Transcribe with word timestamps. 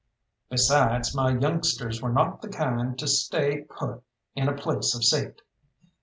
Besides, 0.49 1.13
my 1.15 1.29
youngsters 1.29 2.01
were 2.01 2.11
not 2.11 2.41
the 2.41 2.49
kind 2.49 2.97
to 2.97 3.07
stay 3.07 3.61
put 3.69 4.01
in 4.35 4.47
a 4.47 4.55
place 4.57 4.95
of 4.95 5.03
safety. 5.03 5.43